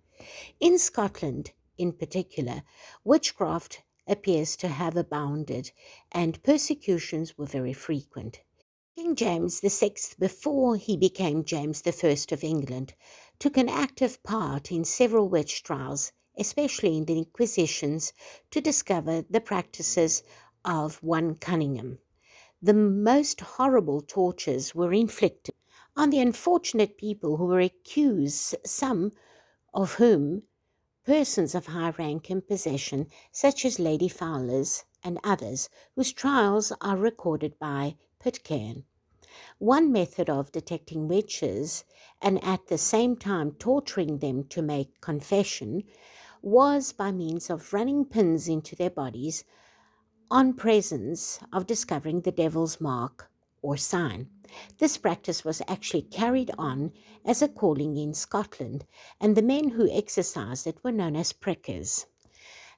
[0.59, 2.65] In Scotland, in particular,
[3.05, 5.71] witchcraft appears to have abounded,
[6.11, 8.41] and persecutions were very frequent.
[8.97, 12.95] King James VI, before he became James I of England,
[13.39, 18.13] took an active part in several witch trials, especially in the inquisitions,
[18.51, 20.25] to discover the practices
[20.65, 22.01] of one Cunningham.
[22.61, 25.55] The most horrible tortures were inflicted
[25.97, 29.13] on the unfortunate people who were accused, some
[29.73, 30.43] of whom
[31.05, 36.97] persons of high rank and possession, such as Lady Fowlis and others, whose trials are
[36.97, 38.85] recorded by Pitcairn.
[39.59, 41.85] One method of detecting witches
[42.21, 45.85] and at the same time torturing them to make confession
[46.43, 49.45] was by means of running pins into their bodies
[50.31, 53.31] on presence of discovering the devil's mark
[53.63, 54.29] or sign.
[54.79, 56.93] This practice was actually carried on
[57.25, 58.87] as a calling in Scotland,
[59.21, 62.07] and the men who exercised it were known as prickers.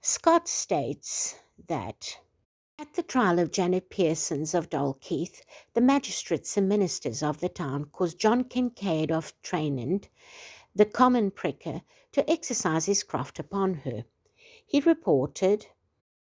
[0.00, 1.36] Scott states
[1.68, 2.18] that
[2.78, 5.42] at the trial of Janet Peaston of Dalkeith,
[5.74, 10.08] the magistrates and ministers of the town caused John Kincaid of Tranent,
[10.74, 14.04] the common pricker, to exercise his craft upon her.
[14.66, 15.66] He reported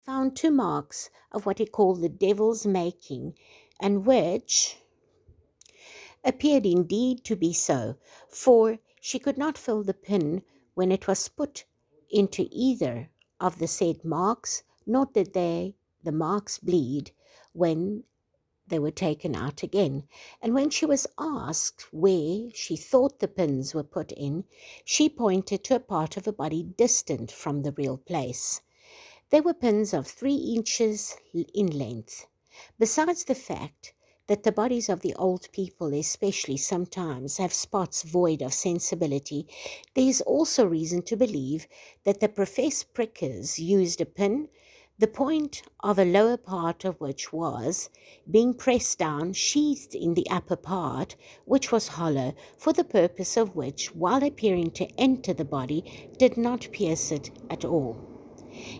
[0.00, 3.34] found two marks of what he called the devil's making,
[3.78, 4.78] and which
[6.24, 7.96] appeared indeed to be so,
[8.28, 10.42] for she could not feel the pin
[10.74, 11.64] when it was put
[12.10, 13.10] into either
[13.40, 17.12] of the said marks, nor did they the marks bleed
[17.52, 18.04] when
[18.66, 20.04] they were taken out again.
[20.42, 24.44] And when she was asked where she thought the pins were put in,
[24.84, 28.60] she pointed to a part of her body distant from the real place.
[29.30, 32.26] They were pins of three inches in length.
[32.78, 33.92] Besides the fact
[34.28, 39.46] that the bodies of the old people, especially, sometimes have spots void of sensibility,
[39.94, 41.66] there is also reason to believe
[42.04, 44.48] that the professed prickers used a pin,
[44.98, 47.88] the point of a lower part of which was,
[48.30, 51.14] being pressed down, sheathed in the upper part,
[51.44, 56.36] which was hollow, for the purpose of which, while appearing to enter the body, did
[56.36, 58.17] not pierce it at all.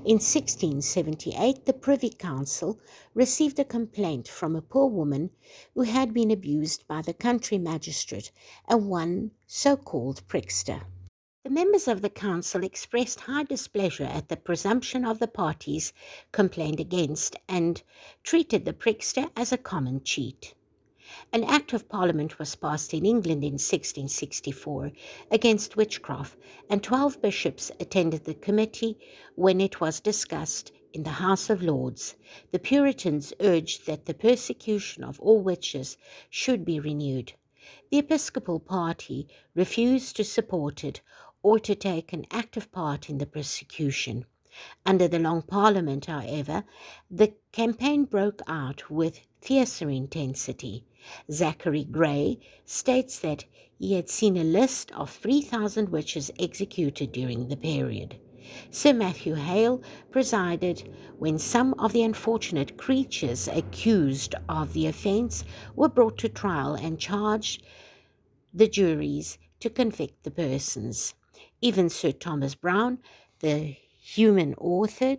[0.05, 2.81] In 1678, the Privy Council
[3.15, 5.31] received a complaint from a poor woman
[5.75, 8.33] who had been abused by the country magistrate
[8.67, 10.83] and one so called prickster.
[11.45, 15.93] The members of the council expressed high displeasure at the presumption of the parties
[16.33, 17.81] complained against and
[18.25, 20.55] treated the prickster as a common cheat.
[21.33, 24.93] An Act of Parliament was passed in England in 1664
[25.31, 26.39] against witchcraft,
[26.69, 28.99] and twelve bishops attended the committee
[29.35, 32.15] when it was discussed in the House of Lords.
[32.51, 35.97] The Puritans urged that the persecution of all witches
[36.29, 37.33] should be renewed.
[37.91, 41.01] The Episcopal party refused to support it
[41.43, 44.27] or to take an active part in the persecution.
[44.85, 46.65] Under the Long Parliament, however,
[47.11, 50.85] the campaign broke out with fiercer intensity.
[51.31, 53.45] Zachary Grey states that
[53.79, 58.19] he had seen a list of 3,000 witches executed during the period.
[58.71, 60.89] Sir Matthew Hale presided
[61.19, 65.45] when some of the unfortunate creatures accused of the offence
[65.77, 67.63] were brought to trial and charged
[68.55, 71.15] the juries to convict the persons.
[71.61, 72.99] Even Sir Thomas Browne,
[73.41, 75.19] the human author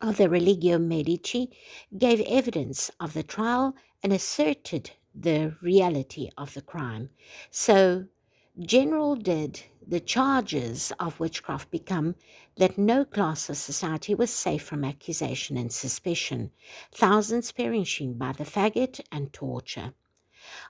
[0.00, 1.50] of the Religio Medici,
[1.96, 7.10] gave evidence of the trial and asserted the reality of the crime.
[7.50, 8.06] So,
[8.58, 12.14] general did the charges of witchcraft become
[12.56, 16.50] that no class of society was safe from accusation and suspicion,
[16.92, 19.94] thousands perishing by the faggot and torture.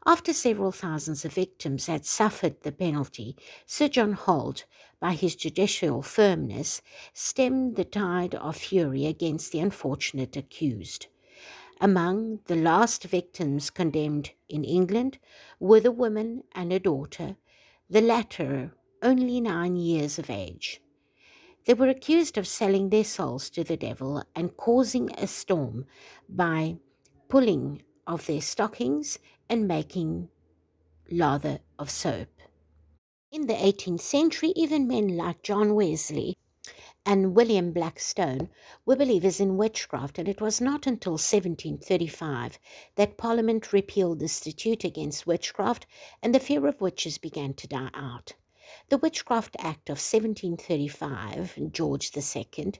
[0.04, 4.64] After several thousands of victims had suffered the penalty, Sir John Holt,
[5.00, 6.82] by his judicial firmness,
[7.14, 11.06] stemmed the tide of fury against the unfortunate accused.
[11.82, 15.18] Among the last victims condemned in England
[15.58, 17.34] were the woman and a daughter,
[17.90, 20.80] the latter only nine years of age.
[21.64, 25.86] They were accused of selling their souls to the devil and causing a storm
[26.28, 26.76] by
[27.28, 29.18] pulling of their stockings
[29.48, 30.28] and making
[31.10, 32.28] lather of soap.
[33.32, 36.36] In the 18th century, even men like John Wesley
[37.04, 38.48] and William Blackstone
[38.86, 42.58] were believers in witchcraft, and it was not until 1735
[42.94, 45.84] that Parliament repealed the statute against witchcraft
[46.22, 48.34] and the fear of witches began to die out.
[48.88, 52.72] The Witchcraft Act of 1735, George II,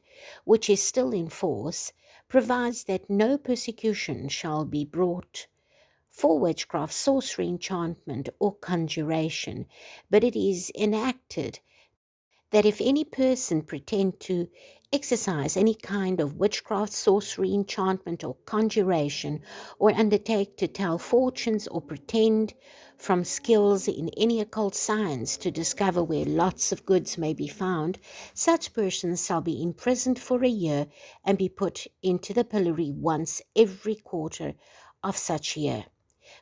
[0.44, 1.92] which is still in force,
[2.28, 5.48] provides that no persecution shall be brought
[6.08, 9.66] for witchcraft, sorcery, enchantment, or conjuration,
[10.10, 11.58] but it is enacted
[12.52, 14.48] that if any person pretend to
[14.92, 19.40] exercise any kind of witchcraft, sorcery, enchantment, or conjuration,
[19.78, 22.52] or undertake to tell fortunes or pretend
[22.98, 27.98] from skills in any occult science to discover where lots of goods may be found,
[28.34, 30.86] such persons shall be imprisoned for a year
[31.24, 34.54] and be put into the pillory once every quarter
[35.02, 35.86] of such year.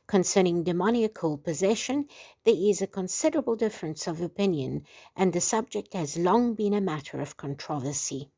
[0.07, 2.07] Concerning demoniacal possession,
[2.45, 4.85] there is a considerable difference of opinion,
[5.17, 8.29] and the subject has long been a matter of controversy.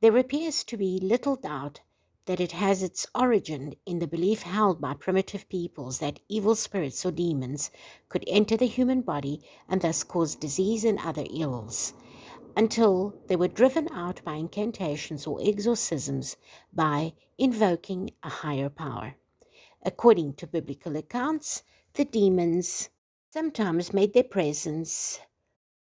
[0.00, 1.80] There appears to be little doubt
[2.26, 7.04] that it has its origin in the belief held by primitive peoples that evil spirits
[7.04, 7.70] or demons
[8.08, 11.94] could enter the human body and thus cause disease and other ills,
[12.56, 16.36] until they were driven out by incantations or exorcisms
[16.72, 19.16] by invoking a higher power.
[19.84, 21.64] According to biblical accounts,
[21.94, 22.88] the demons
[23.32, 25.18] sometimes made their presence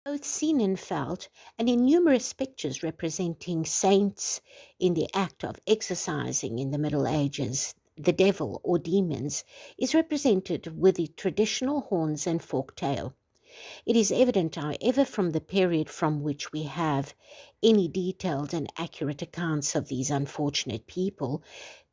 [0.04, 1.28] both seen and felt,
[1.58, 4.40] and in numerous pictures representing saints
[4.78, 9.44] in the act of exorcising in the Middle Ages, the devil or demons
[9.76, 13.14] is represented with the traditional horns and forked tail.
[13.84, 17.14] It is evident, however, from the period from which we have
[17.62, 21.42] any detailed and accurate accounts of these unfortunate people,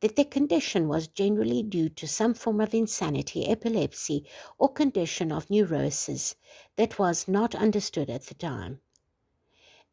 [0.00, 4.24] that their condition was generally due to some form of insanity, epilepsy,
[4.58, 6.36] or condition of neurosis
[6.76, 8.80] that was not understood at the time.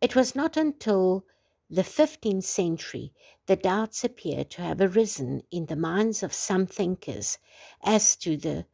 [0.01, 1.25] It was not until
[1.69, 3.13] the 15th century
[3.47, 7.39] that doubts appear to have arisen in the minds of some thinkers
[7.81, 8.65] as to the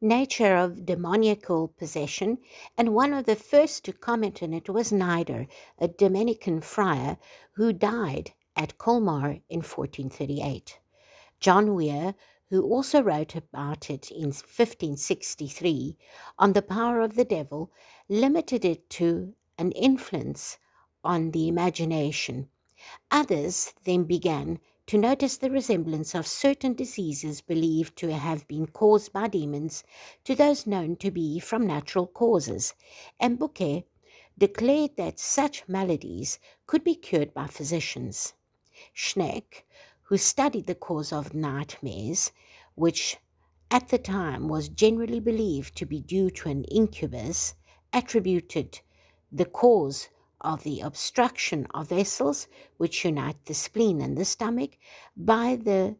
[0.00, 2.38] nature of demoniacal possession,
[2.76, 5.46] and one of the first to comment on it was Nider,
[5.78, 7.18] a Dominican friar
[7.52, 10.78] who died at Colmar in 1438.
[11.40, 12.14] John Weir,
[12.50, 15.96] who also wrote about it in 1563
[16.38, 17.70] on the power of the devil,
[18.08, 20.58] limited it to an influence
[21.02, 22.48] on the imagination.
[23.10, 29.12] Others then began to notice the resemblance of certain diseases believed to have been caused
[29.12, 29.84] by demons
[30.24, 32.72] to those known to be from natural causes,
[33.20, 33.84] and Bucer
[34.38, 38.32] declared that such maladies could be cured by physicians.
[38.94, 39.66] Schenck,
[40.04, 42.32] who studied the cause of nightmares,
[42.74, 43.18] which
[43.70, 47.54] at the time was generally believed to be due to an incubus,
[47.92, 48.80] attributed
[49.30, 50.08] the cause
[50.40, 54.78] of the obstruction of vessels which unite the spleen and the stomach
[55.16, 55.96] by the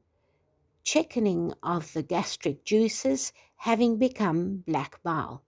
[0.85, 5.43] chickening of the gastric juices having become black bile.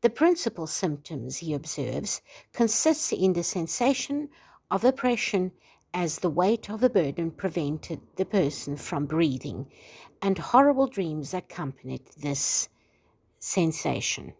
[0.00, 2.22] The principal symptoms, he observes,
[2.52, 4.28] consists in the sensation
[4.70, 5.52] of oppression
[5.94, 9.70] as the weight of a burden prevented the person from breathing,
[10.20, 12.68] and horrible dreams accompanied this
[13.38, 14.32] sensation.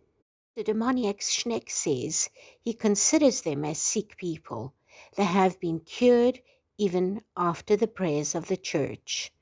[0.55, 2.29] The demoniac Schenck says
[2.61, 4.75] he considers them as sick people.
[5.17, 6.41] They have been cured
[6.77, 9.33] even after the prayers of the church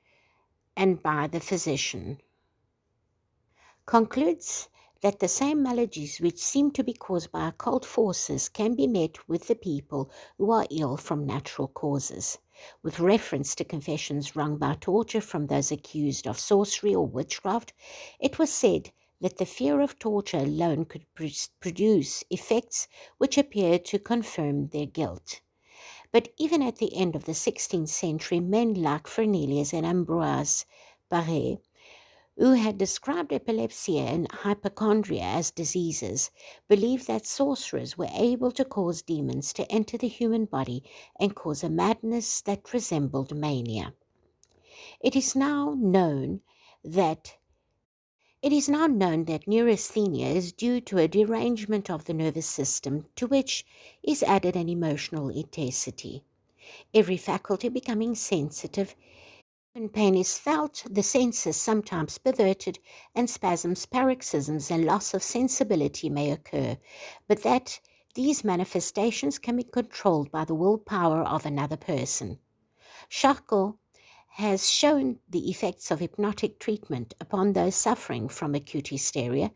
[0.77, 2.21] and by the physician.
[3.87, 4.69] Concludes
[5.01, 9.29] that the same maladies which seem to be caused by occult forces can be met
[9.29, 12.39] with the people who are ill from natural causes.
[12.85, 17.73] With reference to confessions wrung by torture from those accused of sorcery or witchcraft,
[18.21, 23.99] it was said that the fear of torture alone could produce effects which appeared to
[23.99, 25.41] confirm their guilt.
[26.13, 30.65] But even at the end of the 16th century, men like Fernelius and Ambroise
[31.11, 31.61] Paré,
[32.37, 36.31] who had described epilepsy and hypochondria as diseases,
[36.69, 40.83] believed that sorcerers were able to cause demons to enter the human body
[41.19, 43.93] and cause a madness that resembled mania.
[45.01, 46.41] It is now known
[46.83, 47.37] that
[48.43, 53.05] it is now known that neurasthenia is due to a derangement of the nervous system
[53.15, 53.67] to which
[54.03, 56.25] is added an emotional intensity.
[56.95, 58.97] Every faculty becoming sensitive,
[59.73, 62.79] when pain is felt, the senses sometimes perverted,
[63.15, 66.79] and spasms, paroxysms, and loss of sensibility may occur,
[67.29, 67.79] but that
[68.15, 72.39] these manifestations can be controlled by the will power of another person.
[73.09, 73.77] Charcot
[74.35, 79.51] has shown the effects of hypnotic treatment upon those suffering from acute hysteria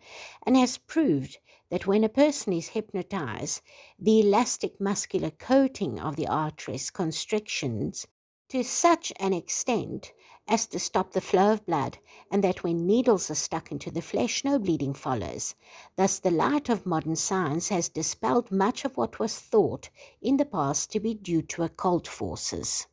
[0.44, 1.38] and has proved
[1.70, 3.62] that when a person is hypnotized,
[3.98, 8.06] the elastic muscular coating of the arteries constrictions
[8.48, 10.12] to such an extent
[10.46, 11.98] as to stop the flow of blood,
[12.30, 15.54] and that when needles are stuck into the flesh, no bleeding follows.
[15.96, 19.88] Thus, the light of modern science has dispelled much of what was thought
[20.20, 22.86] in the past to be due to occult forces.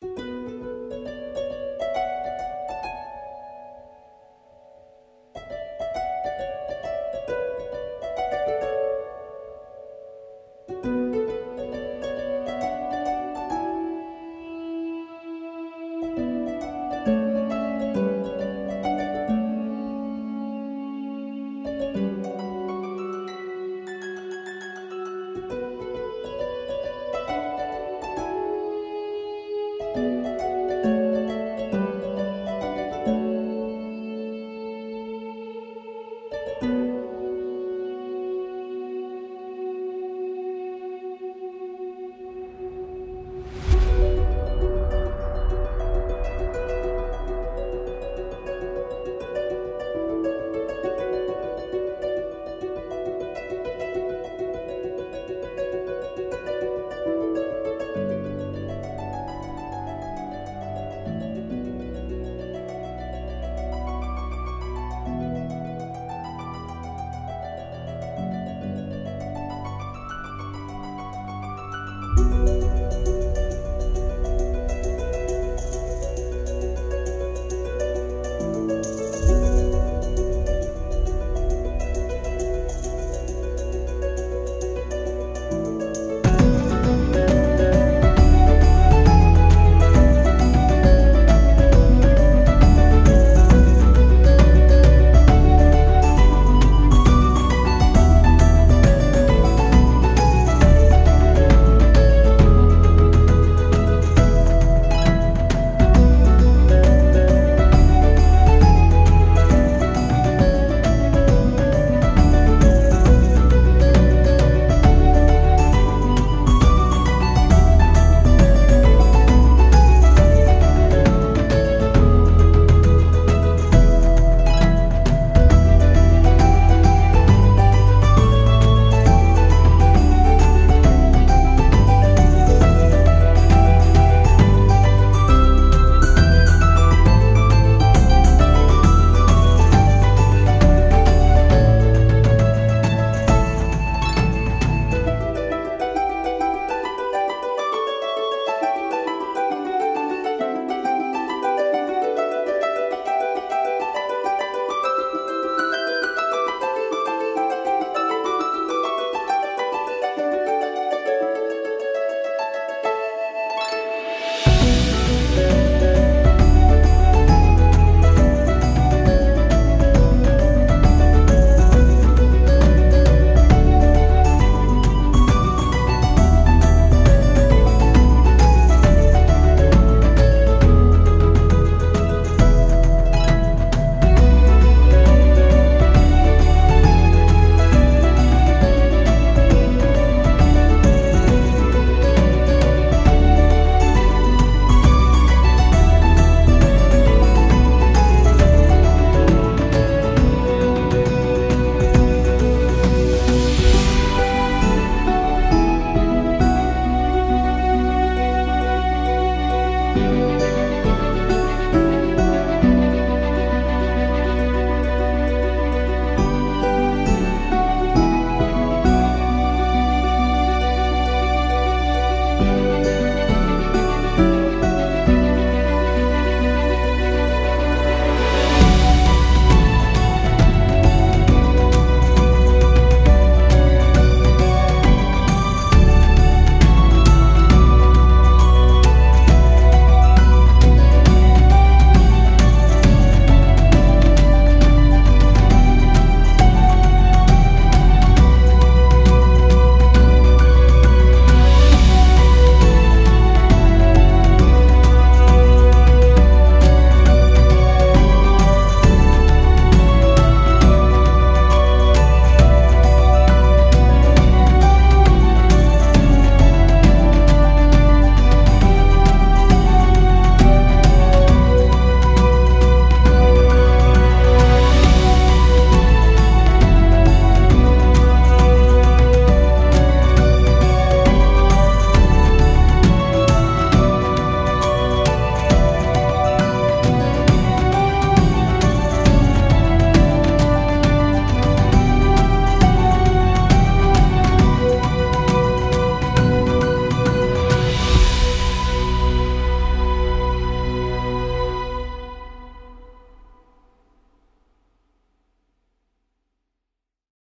[0.00, 0.37] Thank you.